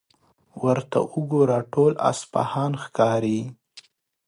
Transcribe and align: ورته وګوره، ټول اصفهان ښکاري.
ورته 0.63 0.99
وګوره، 1.11 1.59
ټول 1.73 1.93
اصفهان 2.11 2.71
ښکاري. 2.83 3.39